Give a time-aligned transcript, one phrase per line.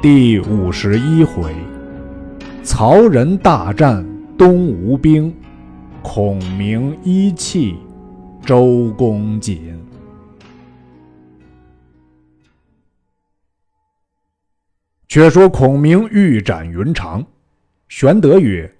[0.00, 1.52] 第五十一回，
[2.62, 4.06] 曹仁大战
[4.38, 5.34] 东吴兵，
[6.02, 7.74] 孔明一气
[8.46, 9.76] 周公瑾。
[15.08, 17.26] 却说孔明欲斩云长，
[17.88, 18.72] 玄德曰：“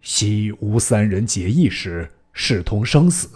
[0.00, 3.28] 昔吴三人结义时，视同生死。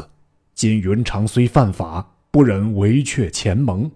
[0.55, 3.91] 今云长虽犯法，不忍违却前盟，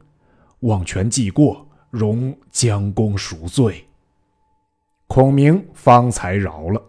[0.61, 3.87] 望权记过。”容将功赎罪，
[5.07, 6.83] 孔明方才饶了。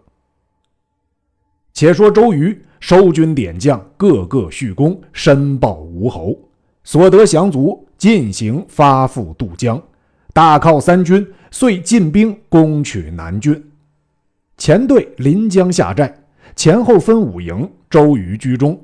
[1.72, 6.36] 且说周瑜收军点将，个个蓄功，申报吴侯，
[6.84, 9.82] 所得降卒进行发赴渡江，
[10.34, 13.70] 大犒三军，遂进兵攻取南郡。
[14.58, 16.14] 前队临江下寨，
[16.54, 18.78] 前后分五营，周瑜居中。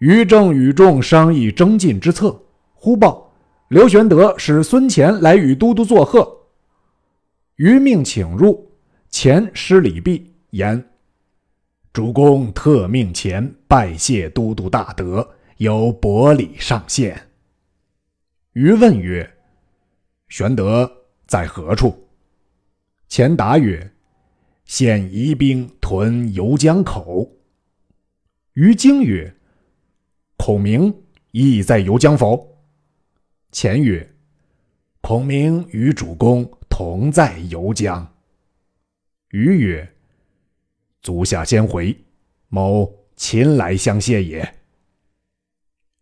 [0.00, 2.38] 于正与众商议征进之策，
[2.74, 3.25] 忽报。
[3.68, 6.46] 刘玄德使孙乾来与都督作贺，
[7.56, 8.64] 余命请入。
[9.10, 10.90] 乾施礼毕，言
[11.92, 17.28] ：“主公特命前拜谢都督大德，有薄礼上献。”
[18.52, 19.28] 余问曰
[20.28, 20.90] ：“玄德
[21.26, 22.08] 在何处？”
[23.08, 23.90] 钱答曰
[24.66, 27.28] ：“现疑兵屯游江口。”
[28.54, 29.34] 于惊曰
[30.36, 30.94] ：“孔明
[31.30, 32.55] 亦在游江否？”
[33.58, 34.06] 前曰
[35.00, 38.06] ：“孔明与主公同在游江。”
[39.32, 39.94] 余曰
[41.00, 41.96] ：“足下先回，
[42.48, 44.56] 某亲来相谢也。”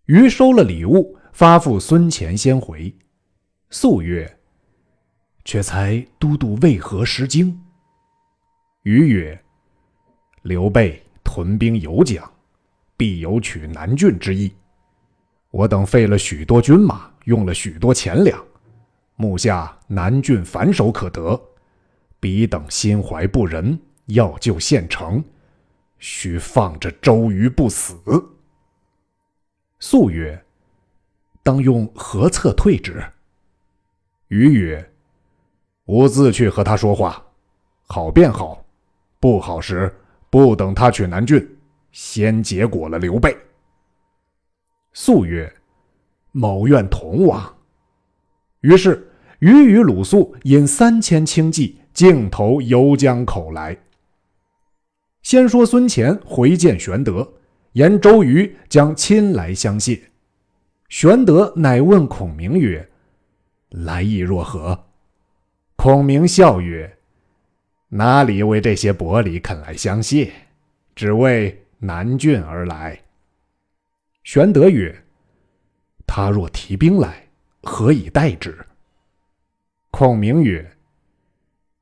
[0.06, 2.92] 余收了礼物，发付孙乾先回。
[3.70, 4.40] 素曰
[5.46, 7.56] ：“却才都督为何失京？”
[8.82, 9.44] 余曰
[10.42, 12.28] ：“刘备屯兵游江，
[12.96, 14.52] 必有取南郡之意。
[15.52, 18.44] 我等费了许多军马。”用了许多钱粮，
[19.16, 21.40] 目下南郡反手可得，
[22.20, 25.24] 彼等心怀不仁，要救县城，
[25.98, 27.94] 须放着周瑜不死。
[29.78, 30.44] 素曰
[31.42, 33.02] ：“当用何策退之？”
[34.28, 34.92] 瑜曰
[35.86, 37.24] ：“吾自去和他说话，
[37.86, 38.64] 好便好；
[39.20, 39.94] 不好时，
[40.28, 41.56] 不等他去南郡，
[41.92, 43.36] 先结果了刘备。”
[44.92, 45.50] 素曰。
[46.36, 47.54] 某愿同往。
[48.60, 49.08] 于是，
[49.38, 53.78] 于与鲁肃引三千轻骑，径投游江口来。
[55.22, 57.34] 先说孙乾回见玄德，
[57.72, 60.10] 言周瑜将亲来相谢。
[60.88, 62.90] 玄德乃问孔明曰
[63.70, 64.86] ：“来意若何？”
[65.76, 66.98] 孔明笑曰
[67.90, 70.32] ：“哪里为这些薄礼肯来相谢？
[70.96, 72.98] 只为南郡而来。”
[74.24, 75.03] 玄德曰。
[76.06, 77.26] 他若提兵来，
[77.62, 78.56] 何以待之？
[79.90, 80.68] 孔明曰：“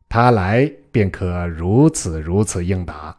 [0.09, 3.17] 他来便可如此如此应答。”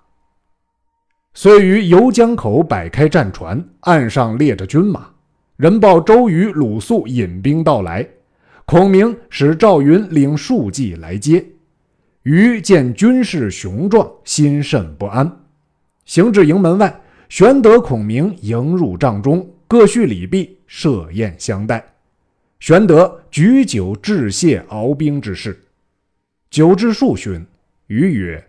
[1.33, 5.09] 遂于游江口摆开战船，岸上列着军马。
[5.57, 8.07] 人报周瑜、鲁肃引兵到来，
[8.65, 11.43] 孔明使赵云领数骑来接。
[12.23, 15.39] 瑜见军势雄壮，心甚不安。
[16.05, 19.47] 行至营门外，玄德、孔明迎入帐中。
[19.67, 21.85] 各叙礼毕，设宴相待。
[22.59, 25.55] 玄德举酒致谢敖兵之事。
[26.49, 27.45] 酒至数巡，
[27.85, 28.43] 余曰：“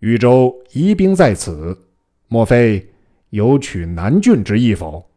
[0.00, 1.74] 豫州疑兵在此，
[2.28, 2.86] 莫非
[3.30, 5.10] 有取南郡之意否？”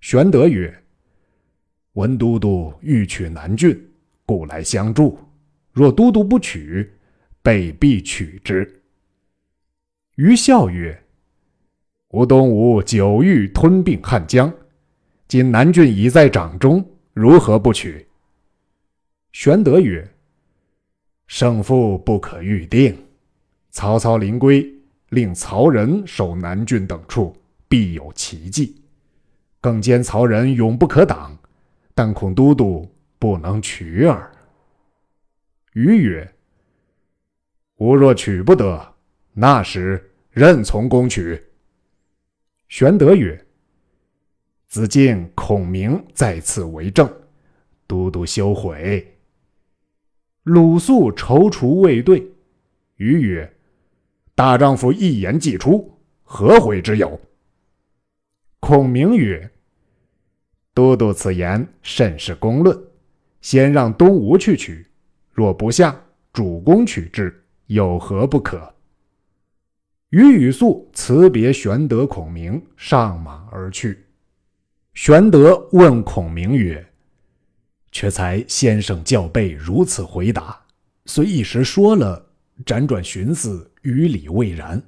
[0.00, 0.74] 玄德曰
[1.92, 3.78] ：“闻都督欲取南郡，
[4.24, 5.18] 故来相助。
[5.72, 6.90] 若都督不取，
[7.42, 8.82] 备必取之。”
[10.16, 10.98] 余笑曰。
[12.12, 14.50] 吴东吴久欲吞并汉江，
[15.28, 18.06] 今南郡已在掌中，如何不取？
[19.32, 20.08] 玄德曰
[21.26, 22.96] ：“胜负不可预定。
[23.70, 24.72] 曹操临归，
[25.08, 27.36] 令曹仁守南郡等处，
[27.66, 28.80] 必有奇计。
[29.60, 31.36] 更兼曹仁勇不可挡，
[31.92, 34.30] 但恐都督不能取耳。”
[35.74, 36.34] 余曰
[37.78, 38.94] ：“吾若取不得，
[39.32, 41.42] 那时任从攻取。”
[42.68, 43.44] 玄德曰
[44.68, 47.10] ：“子敬孔明在此为证，
[47.86, 49.14] 都督休悔。”
[50.44, 52.24] 鲁肃踌躇未对，
[52.96, 53.56] 余曰
[54.34, 57.20] ：“大丈夫一言既出，何悔之有？”
[58.60, 59.50] 孔明曰
[60.72, 62.78] ：“都督此言甚是公论，
[63.40, 64.86] 先让东吴去取，
[65.32, 66.00] 若不下，
[66.32, 68.74] 主公取之，有何不可？”
[70.10, 74.05] 于与素辞别玄德、孔明，上马而去。
[74.96, 76.84] 玄德问孔明曰
[77.92, 80.58] ：“却才先生教备如此回答，
[81.04, 82.30] 虽一时说了，
[82.64, 84.82] 辗转寻思，于理未然。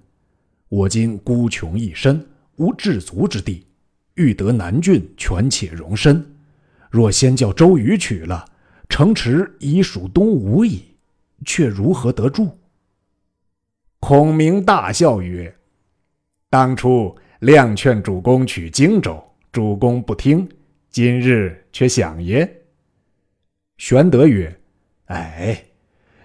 [0.71, 2.27] 我今孤穷一身，
[2.57, 3.67] 无置足之地，
[4.15, 6.25] 欲得南郡，权且容身。
[6.91, 8.47] 若先叫周瑜取了，
[8.89, 10.85] 城池已属东吴矣，
[11.45, 12.57] 却如何得住？
[14.01, 15.55] 孔明大笑曰
[16.49, 19.23] ：“当初亮劝主公取荆州，
[19.59, 20.49] 主公不听，
[20.89, 22.63] 今日却想耶？”
[23.77, 24.57] 玄德曰
[25.07, 25.65] ：“哎，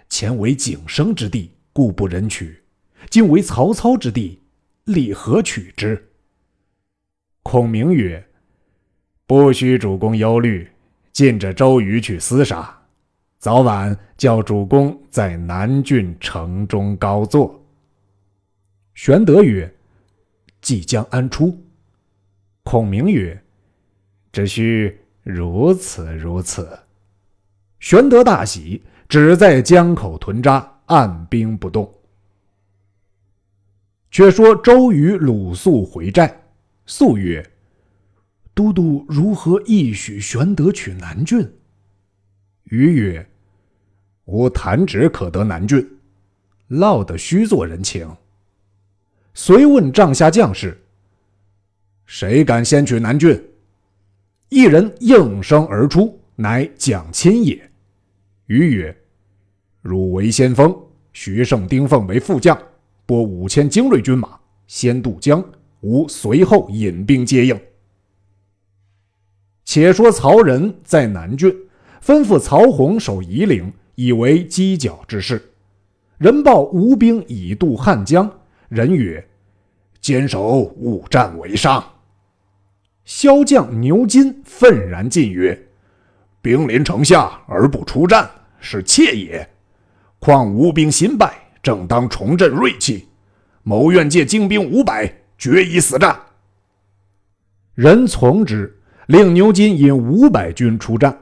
[0.08, 2.62] 前为景生之地，故不忍取；
[3.10, 4.40] 今为曹操之地，
[4.84, 6.12] 理何取之？”
[7.42, 8.24] 孔明曰
[9.26, 10.70] ：“不须主公忧虑，
[11.12, 12.84] 尽着周瑜去厮杀，
[13.40, 17.60] 早晚叫主公在南郡城中高坐。”
[18.94, 19.74] 玄德曰
[20.62, 21.60] ：“即将安出？”
[22.64, 23.44] 孔明曰
[24.32, 26.80] ：“只需如此如此。”
[27.80, 31.94] 玄德大喜，只在江口屯扎，按兵不动。
[34.10, 36.44] 却说周瑜、鲁肃回寨，
[36.86, 37.52] 肃曰
[38.54, 41.52] ：“都督如何一许玄德取南郡？”
[42.66, 43.30] 瑜曰
[44.26, 45.98] ：“吾弹指可得南郡，
[46.68, 48.16] 落得虚做人情。”
[49.34, 50.80] 遂问帐下将士
[52.06, 53.42] ：“谁敢先取南郡？”
[54.50, 57.60] 一人应声而出，乃蒋钦也。
[58.48, 58.96] 瑜曰
[59.82, 60.76] ：“汝为先锋，
[61.12, 62.58] 徐盛、丁奉为副将，
[63.06, 65.44] 拨五千精锐军马，先渡江，
[65.82, 67.60] 吾随后引兵接应。”
[69.66, 71.52] 且说曹仁在南郡，
[72.04, 75.42] 吩咐曹洪守夷陵，以为犄角之势。
[76.20, 78.32] 人报吴兵已渡汉江。
[78.70, 79.26] 人曰
[80.04, 81.84] ：“坚守勿战为上。”
[83.06, 85.60] 骁将牛金愤然进曰
[86.44, 88.30] ：“兵临城下而不出战，
[88.60, 89.50] 是怯也。
[90.20, 93.08] 况吴兵新败，正当重振锐气，
[93.64, 96.18] 谋愿借精兵五百，决一死战。”
[97.76, 98.74] 人从之，
[99.08, 101.18] 令牛金引五百军出战。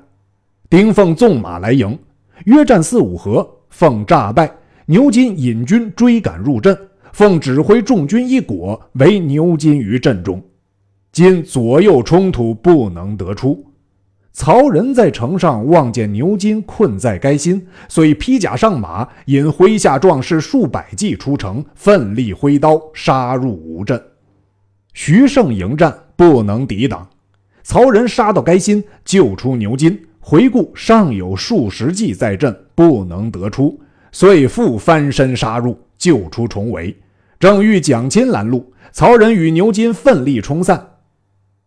[0.69, 1.97] 丁奉纵马来迎，
[2.45, 4.53] 约战四五合，奉诈败。
[4.85, 6.77] 牛金引军追赶入阵。
[7.13, 10.41] 奉指挥众军一裹，围牛金于阵中。
[11.11, 13.65] 今左右冲突，不能得出。
[14.33, 24.01] 曹仁在城上望见牛金困在该心，遂披甲上马，引麾下壮士数百骑出城，奋力挥刀杀入吴阵。
[24.93, 27.05] 徐盛迎战，不能抵挡。
[27.61, 33.77] 曹仁杀到该心，救出牛金，回顾尚有数十骑在阵，不能得出，
[34.13, 35.77] 遂复翻身杀入。
[36.01, 36.97] 救出重围，
[37.39, 40.83] 正遇蒋钦拦路，曹仁与牛金奋力冲散。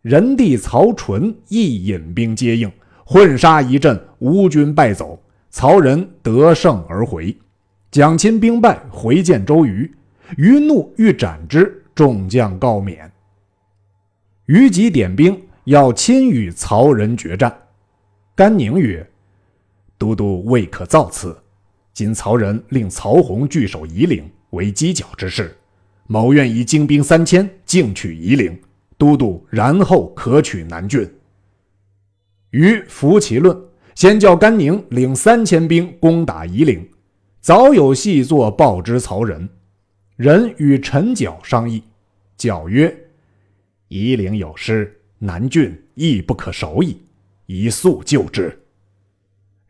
[0.02, 2.68] 仁弟曹纯亦引兵接应，
[3.06, 7.36] 混杀一阵，吴军败走，曹仁得胜而回。
[7.92, 9.88] 蒋钦兵败，回见周瑜，
[10.36, 13.08] 瑜怒欲斩之，众将告免。
[14.46, 17.56] 于即点兵要亲与曹仁决战。
[18.34, 19.08] 甘宁曰
[19.96, 21.38] ：“都督未可造次。”
[21.94, 25.56] 今曹仁令曹洪据守夷陵为犄角之势，
[26.08, 28.60] 某愿以精兵三千进取夷陵，
[28.98, 31.08] 都督然后可取南郡。
[32.50, 33.56] 于服其论，
[33.94, 36.84] 先叫甘宁领三千兵攻打夷陵，
[37.40, 39.48] 早有细作报之曹仁。
[40.16, 41.82] 仁与陈角商议，
[42.36, 42.92] 角曰
[43.86, 47.00] ：“夷陵有失，南郡亦不可守矣，
[47.46, 48.56] 宜速救之。”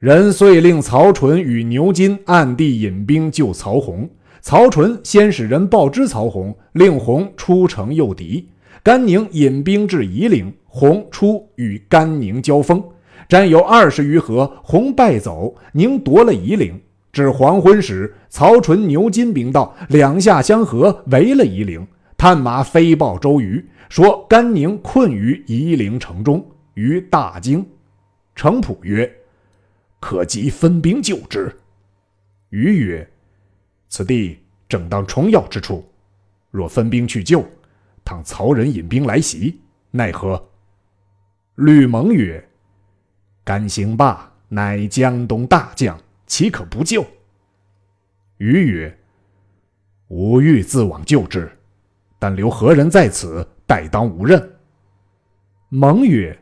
[0.04, 4.06] 人遂令曹纯与牛金暗地引兵救曹洪。
[4.42, 8.46] 曹纯先使人报知曹洪，令洪出城诱敌。
[8.82, 12.84] 甘宁引兵至夷陵，洪出与甘宁交锋，
[13.26, 16.78] 战有二十余合，洪败走，宁夺了夷陵。
[17.10, 21.82] 至黄昏时，曹纯、牛金兵到，两下相合，围了夷陵。
[22.18, 26.44] 探马飞报周瑜，说甘宁困于夷陵城中，
[26.74, 27.64] 于大惊。
[28.36, 29.10] 程普曰。
[30.04, 31.50] 可即分兵救之。
[32.50, 33.10] 瑜曰
[33.88, 35.82] ：“此地正当重要之处，
[36.50, 37.42] 若分兵去救，
[38.04, 39.58] 倘曹仁引兵来袭，
[39.90, 40.46] 奈何？”
[41.56, 42.46] 吕蒙曰
[43.44, 47.02] ：“甘兴霸乃江东大将，岂可不救？”
[48.36, 48.98] 瑜曰
[50.08, 51.50] ：“吾欲自往救之，
[52.18, 54.56] 但留何人在此代当吾任？”
[55.70, 56.38] 蒙曰：“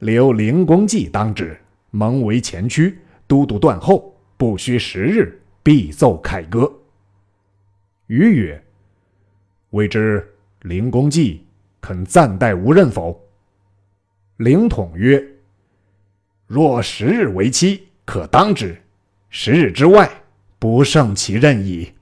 [0.00, 1.58] 留凌公绩当之。”
[1.90, 6.72] 蒙为前驱，都督断后，不需十日，必奏凯歌。
[8.08, 8.62] 瑜曰
[9.70, 10.26] ：“未知
[10.62, 11.44] 灵公绩
[11.80, 13.20] 肯暂代无任否？”
[14.38, 15.24] 灵统曰
[16.46, 18.76] ：“若十日为期，可当之；
[19.30, 20.08] 十日之外，
[20.58, 21.92] 不胜其任矣。”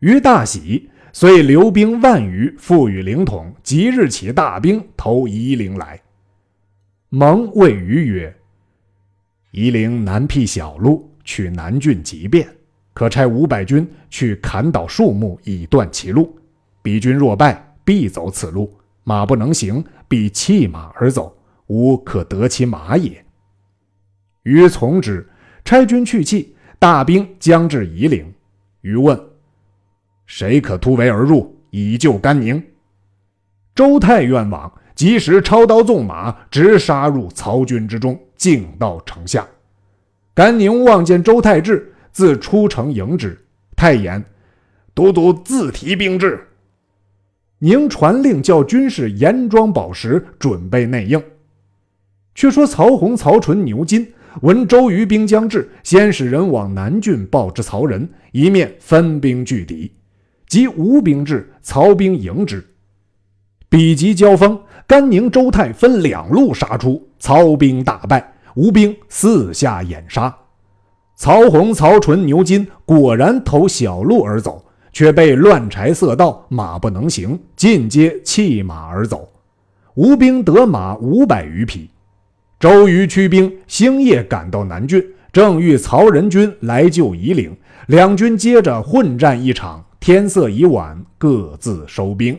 [0.00, 6.00] 于大喜，遂留兵万余，赋予凌统，即日起大兵投夷陵来。
[7.08, 8.36] 蒙谓于曰
[9.56, 12.46] ：“夷陵南僻小路，去南郡极便，
[12.92, 16.38] 可差五百军去砍倒树木，以断其路。
[16.82, 18.70] 彼军若败，必走此路；
[19.02, 21.34] 马不能行，必弃马而走，
[21.68, 23.24] 吾可得其马也。”
[24.44, 25.26] 于从之，
[25.64, 28.30] 差军去弃，大兵将至夷陵。
[28.82, 29.18] 于问。
[30.26, 32.62] 谁可突围而入，以救甘宁？
[33.74, 39.46] 周泰愿往，即时抄刀纵马，直杀入曹军之中，径到城下。
[40.34, 43.38] 甘宁望见周泰至，自出城迎之。
[43.74, 44.22] 太言
[44.94, 46.46] ：“都督自提兵至。”
[47.60, 51.22] 宁传令叫军士严装宝石，准备内应。
[52.34, 54.12] 却说曹洪、曹纯、牛金
[54.42, 59.90] 闻周瑜兵将至，先使人往南郡报之曹仁，一面分兵拒敌。
[60.46, 62.62] 及吴兵至，曹兵迎之，
[63.70, 70.32] 彼及交锋，甘宁、周泰分两路杀出，曹兵大败，吴兵四下掩杀。
[71.16, 79.28] 曹洪、曹纯、牛金果然投小路而走，却被乱柴塞道，马不能行，尽皆弃马而走。
[79.94, 81.90] 吴兵得马五百余匹。
[82.60, 87.56] 周瑜驱兵星夜赶到南郡，正遇曹仁军来救夷陵，
[87.88, 89.84] 两军接着混战一场。
[89.98, 92.38] 天色已晚，各自收兵。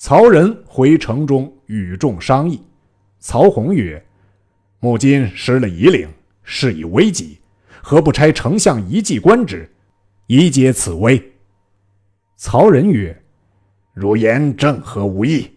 [0.00, 2.62] 曹仁回城中与众商议。
[3.18, 4.00] 曹洪曰
[4.78, 6.08] ：“目今失了夷陵，
[6.44, 7.40] 事已危急，
[7.82, 9.68] 何不差丞相一骑观之，
[10.28, 11.32] 以解此危？”
[12.38, 13.20] 曹仁曰
[13.92, 15.50] ：“汝言正合吾意。”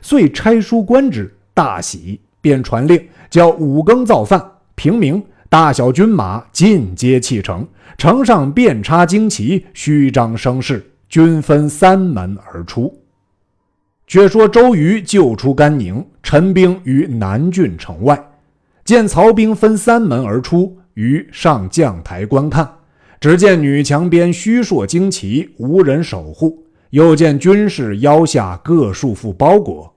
[0.00, 5.20] 遂差书观之，大喜，便传令叫五更造饭，平明。
[5.48, 7.66] 大小军马尽皆弃城，
[7.98, 13.00] 城上遍插旌旗，虚张声势，军分三门而出。
[14.06, 18.22] 却说周瑜救出甘宁，陈兵于南郡城外，
[18.84, 22.68] 见曹兵分三门而出，于上将台观看，
[23.18, 26.50] 只见女墙边虚硕旌旗，无人守护；
[26.90, 29.94] 又见军士腰下各束缚包裹，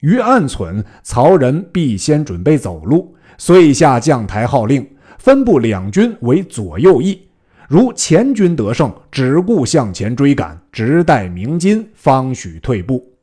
[0.00, 3.14] 于暗忖曹仁必先准备走路。
[3.38, 4.86] 遂下将台号令，
[5.18, 7.20] 分部两军为左右翼。
[7.68, 13.15] 如前军得胜，只顾向前追赶，直待鸣金，方许退步。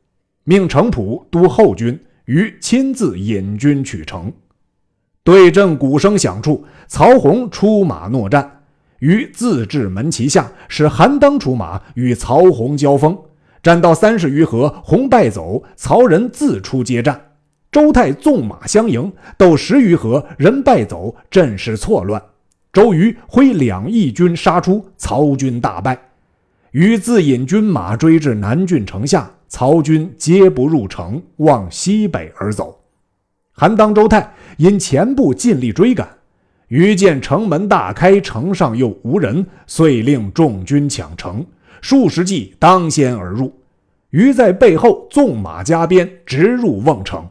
[0.44, 4.30] 命程普督后军，于亲自引军取城。
[5.22, 8.60] 对阵鼓声响处，曹洪出马搦战，
[8.98, 13.18] 于自治门旗下，使韩当出马与曹洪交锋。
[13.62, 17.18] 战到三十余合，洪败走，曹仁自出接战。
[17.72, 22.22] 周泰纵马相迎，斗十余合，人败走，阵势错乱。
[22.70, 25.98] 周瑜挥两翼军杀出，曹军大败。
[26.72, 32.76] 于自引军马追至南郡城下，曹军皆不入城，往西北而走。
[33.52, 36.08] 韩当、周泰因前部尽力追赶，
[36.66, 41.46] 于见城门大开，城上又无人，遂令众军抢城。
[41.80, 43.56] 数十骑当先而入，
[44.10, 47.24] 于在背后纵马加鞭，直入瓮城。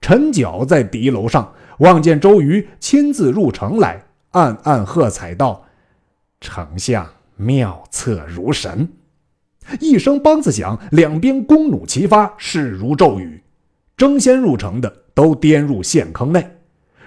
[0.00, 5.62] 陈角在敌楼上望见周瑜亲自入城来，暗暗喝彩道
[6.40, 7.06] ：“丞相
[7.36, 8.88] 妙策如神！”
[9.80, 13.40] 一声梆子响，两边弓弩齐发，势如骤雨。
[13.96, 16.44] 争先入城的都颠入陷坑内。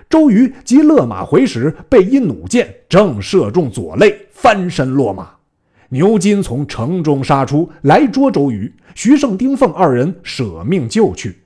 [0.09, 5.29] 周瑜即勒马回时，被一弩箭正射中左肋，翻身落马。
[5.89, 11.37] 牛金从城中杀出来捉周瑜，徐盛、丁奉二人舍命救去。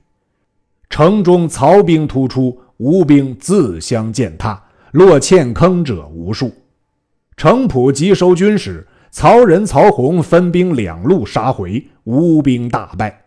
[0.88, 4.62] 城中曹兵突出，吴兵自相践踏，
[4.92, 6.52] 落陷坑者无数。
[7.36, 13.24] 程普急收军使，曹仁、曹洪分兵两路杀回，吴兵大败。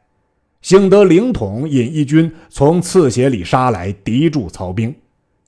[0.61, 4.95] 幸得凌统引一军从刺斜里杀来，敌住曹兵。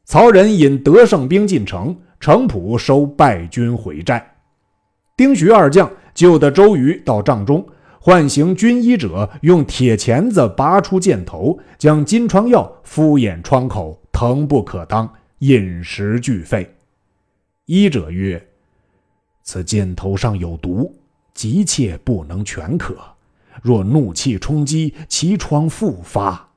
[0.03, 4.35] 曹仁引得胜兵进城，程普收败军回寨。
[5.15, 7.65] 丁徐二将救得周瑜到帐中。
[7.97, 16.69] 唤醒军医者，用铁钳子拔出箭头，将金疮药敷眼疮口，疼不可当，饮食俱废。
[17.65, 18.45] 医者曰
[19.45, 20.93] ：“此箭头上有毒，
[21.33, 22.97] 急切不能全可。
[23.61, 26.49] 若怒气冲击，其疮复发。”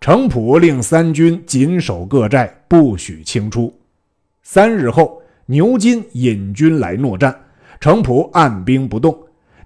[0.00, 3.72] 程普令三军紧守各寨，不许轻出。
[4.42, 7.38] 三日后，牛金引军来搦战，
[7.80, 9.16] 程普按兵不动。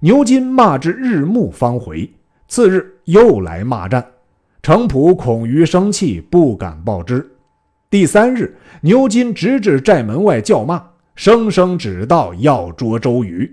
[0.00, 2.12] 牛金骂至日暮方回，
[2.48, 4.04] 次日又来骂战，
[4.60, 7.26] 程普恐于生气，不敢报之。
[7.88, 10.84] 第三日，牛金直至寨门外叫骂，
[11.14, 13.50] 声声指道要捉周瑜。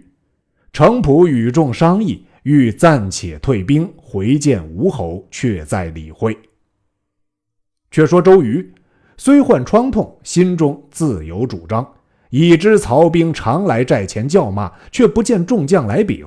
[0.73, 6.37] 程普与众商议，欲暂且退兵回见吴侯，却在理会。
[7.91, 8.73] 却说周瑜
[9.17, 11.87] 虽患疮痛，心中自有主张，
[12.29, 16.25] 已知曹兵常来寨前叫骂，却不见众将来禀。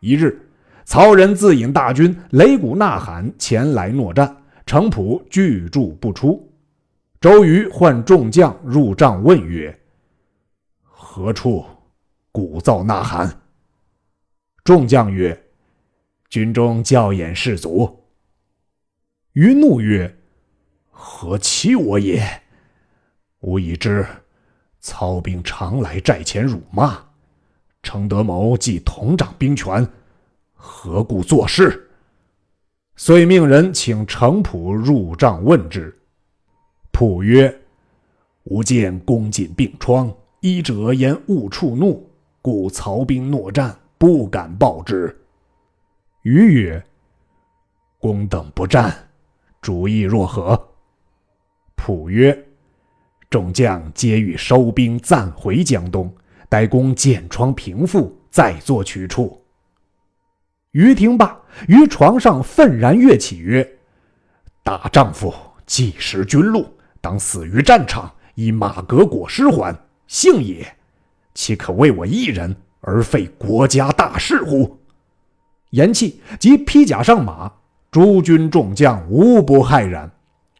[0.00, 0.40] 一日，
[0.84, 6.50] 曹仁自引大军，擂鼓呐喊前来搦战，程普拒住不出。
[7.20, 9.78] 周瑜唤众将入帐问曰
[11.14, 11.62] ：“何处
[12.30, 13.42] 鼓噪呐喊？”
[14.64, 15.44] 众将曰
[16.30, 18.04] ：“军中教演士卒。”
[19.34, 20.16] 瑜怒曰
[20.90, 22.26] ：“何欺我也？
[23.40, 24.06] 吾已知
[24.80, 26.98] 曹兵常来寨前辱骂，
[27.82, 29.86] 程德谋既同掌兵权，
[30.54, 31.90] 何故作事？”
[32.96, 35.94] 遂命人请程普入帐问之。
[36.90, 37.60] 普曰
[38.44, 40.10] ：“吾见公瑾病疮，
[40.42, 42.04] 医者言勿触怒，
[42.42, 45.16] 故曹兵诺战，不敢报之。”
[46.22, 46.84] 瑜曰
[48.00, 48.92] ：“公等不战，
[49.60, 50.60] 主意若何？”
[51.76, 52.36] 普曰
[53.30, 56.12] ：“众将皆欲收兵，暂回江东，
[56.48, 59.40] 待公见疮平复，再作取处。”
[60.72, 63.78] 瑜听罢，于床上愤然跃起曰
[64.64, 65.32] ：“大丈夫
[65.66, 66.66] 既识军路。”
[67.00, 69.76] 当死于战场，以马革裹尸还，
[70.12, 70.76] 幸也。
[71.32, 74.76] 岂可为我一人而废国家大事乎？
[75.70, 77.50] 言讫，即披甲上马，
[77.90, 80.10] 诸军众将无不骇然。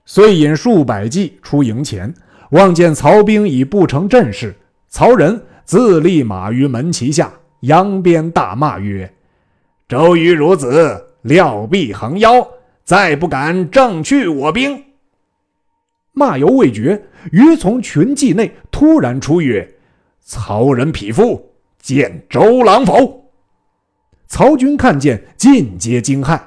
[0.07, 2.15] 遂引数百骑出营前，
[2.53, 4.57] 望见曹兵已不成阵势，
[4.89, 7.31] 曹仁自立马于门旗下，
[7.61, 9.13] 扬鞭大骂曰
[9.87, 12.49] ：“周瑜孺子，料必横腰，
[12.85, 14.83] 再不敢正去我兵。”
[16.13, 19.69] 骂犹未绝，于从群骑内突然出曰
[20.21, 23.31] ：“曹仁匹夫，见周郎否？”
[24.29, 26.41] 曹军看见，尽皆惊骇。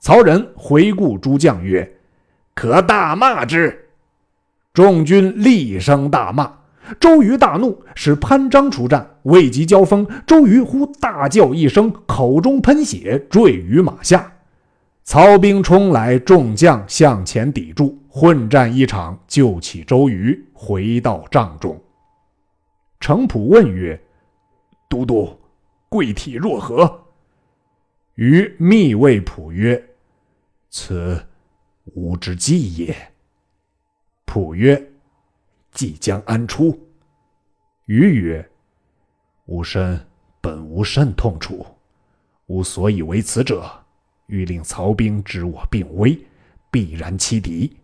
[0.00, 1.98] 曹仁回顾诸将曰
[2.54, 3.88] ：“可大骂之。”
[4.74, 6.52] 众军厉声大骂。
[7.00, 14.32] 周瑜大怒，使潘璋出战，未及交锋，周瑜忽大叫一声，口中喷血，坠于马下。
[15.02, 21.78] 曹兵冲来，众将向前抵住，混战一场，救起周瑜，回到帐中。
[22.98, 24.02] 程普问曰
[24.88, 25.38] ：“都督，
[25.90, 27.04] 贵体若何？”
[28.16, 29.90] 瑜密谓普曰
[30.72, 31.22] ：“此
[31.92, 32.96] 吾之计也。”
[34.24, 34.92] 普曰
[35.70, 36.88] ：“即将安出？”
[37.84, 38.50] 瑜曰
[39.44, 40.00] ：“吾身
[40.40, 41.66] 本无甚痛楚，
[42.46, 43.70] 吾所以为此者。”
[44.28, 46.18] 欲令曹兵知我病危，
[46.70, 47.76] 必然欺敌。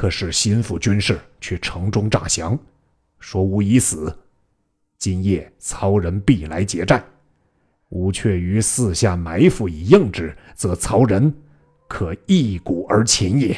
[0.00, 2.58] 可是心腹军士去城中诈降，
[3.18, 4.10] 说吾已死。
[4.96, 7.04] 今夜曹仁必来劫寨，
[7.90, 11.30] 吾却于四下埋伏以应之，则曹仁
[11.86, 13.54] 可一鼓而擒也。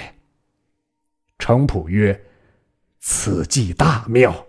[1.38, 2.20] 程普曰
[2.98, 4.44] ：“此计大妙。”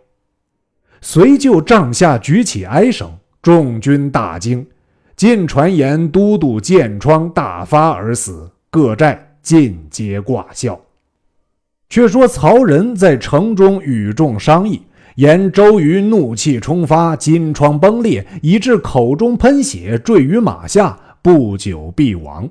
[0.99, 4.67] 遂就帐下举起哀声，众军大惊。
[5.15, 10.83] 尽传言都督箭疮大发而死，各寨尽皆挂孝。
[11.89, 14.81] 却说曹仁在城中与众商议，
[15.15, 22.49] 言周瑜怒气冲发，金疮崩裂，以致口中喷血，坠于马下，不久必亡。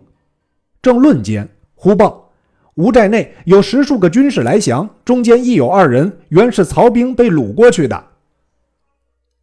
[0.81, 2.33] 正论间，忽报
[2.75, 8.05] 吴寨内有十数个军士来降，中间亦有二人，原是曹兵被掳过去的。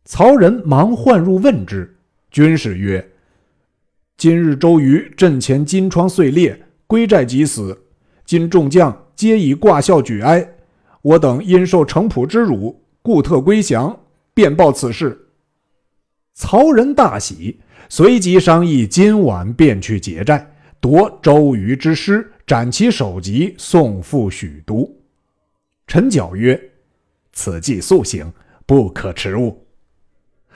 [0.06, 1.96] 曹仁忙唤入问之。
[2.32, 3.08] 军士曰
[4.18, 7.78] ：“今日周瑜阵前金疮碎裂，归寨即死。
[8.26, 10.50] 今众将皆以挂孝举哀，
[11.02, 14.00] 我等因受程普之辱，故特归降，
[14.34, 15.28] 便报此事。”
[16.34, 24.90] 曹仁大喜，随即商议今晚便去劫寨，夺周瑜之师，斩其首级，送赴许都。
[25.86, 26.58] 陈缴曰
[27.34, 28.32] ：“此计速行，
[28.66, 29.66] 不可迟误。”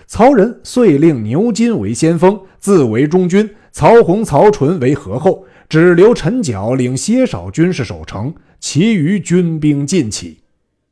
[0.08, 8.34] 曹仁遂令牛金为先锋，自为中军；曹洪、曹纯为合后，只留陈缴领些少军士守城，
[8.65, 10.39] 其余军兵尽起。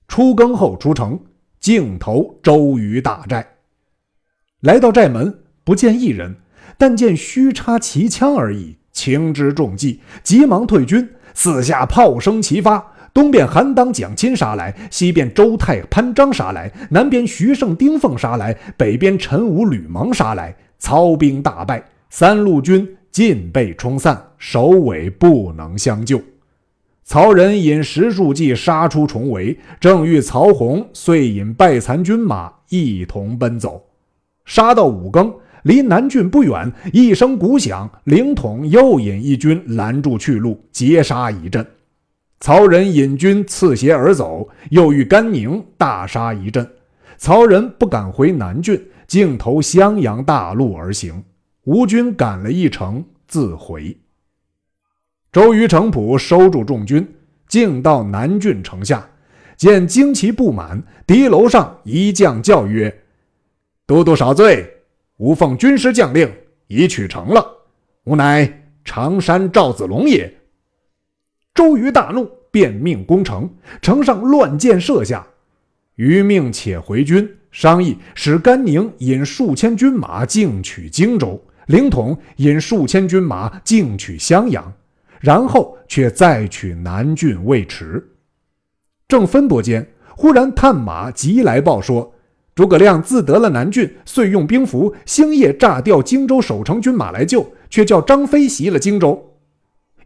[0.09, 1.17] 出更后出城，
[1.61, 3.47] 径投周瑜大寨。
[4.59, 6.35] 来到寨门，不见一人，
[6.77, 11.11] 但见虚插旗枪而已，情之重计，急忙退军。
[11.33, 12.91] 四下炮声齐发。
[13.13, 26.21] 东边韩当、蒋钦杀来，西边周泰、潘璋杀来，南边徐盛、丁奉杀来，北边陈武、吕蒙杀来，曹兵大败，三路军尽被冲散，首尾不能相救。
[27.11, 33.83] 曹仁引十数骑杀出重围，正遇曹洪遂引败残军马一同奔走。
[34.45, 35.29] 杀到五更，
[35.63, 41.67] 离南郡不远，一声鼓响，凌统又引一军拦住去路，截杀一阵。
[42.39, 46.65] 曹仁引军刺斜而走，又遇甘宁大杀一阵。
[47.17, 51.21] 曹仁不敢回南郡，径投襄阳大路而行。
[51.65, 53.97] 吴军赶了一程，自回。
[55.31, 57.07] 周瑜、程普收住众军，
[57.47, 59.09] 径到南郡城下，
[59.55, 62.93] 见旌旗布满，敌楼上一将叫曰
[63.87, 64.69] ：“都督少罪！
[65.19, 66.29] 吾奉军师将令，
[66.67, 67.47] 已取城了。
[68.03, 70.29] 吾乃常山赵子龙也。”
[71.55, 73.49] 周瑜大怒，便命攻城，
[73.81, 75.25] 城上乱箭射下。
[75.95, 84.73] 余命且回军，商议使甘宁引数千军马进取荆州，凌统引数千军马进取襄阳。
[85.21, 88.05] 然后却再取南郡未迟。
[89.07, 92.13] 正分拨间，忽然探马急来报说，
[92.55, 99.31] 诸葛亮自得了南郡，遂用兵符，星夜炸掉荆州守城军马来救，却叫张飞袭了荆州。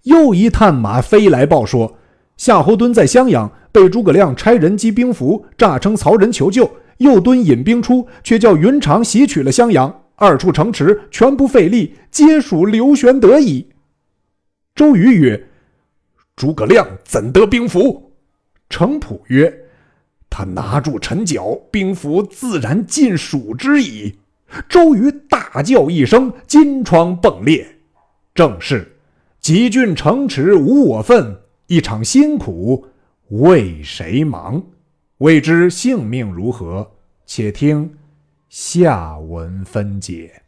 [0.04, 1.98] 又一探马飞来报说，
[2.38, 13.68] 夏侯惇在襄阳被诸葛亮差人击兵符，诈称曹仁求救，又惇引兵出，却叫云长袭取了襄阳，二处城池全不费力，皆属刘玄德矣。
[14.76, 15.48] 周瑜曰
[16.36, 18.12] ：“诸葛亮怎得兵符？”
[18.70, 19.68] 程普曰
[20.30, 24.20] ：“他拿住陈角，兵符自然尽属之矣。”
[24.68, 27.66] 周瑜大叫一声，金疮迸裂。
[28.34, 28.98] 正是
[29.40, 32.86] ：“几郡城池无我份，一场辛苦
[33.30, 34.62] 为谁忙？
[35.20, 36.92] 未知性命如何？
[37.26, 37.98] 且听
[38.50, 40.42] 下文分解。”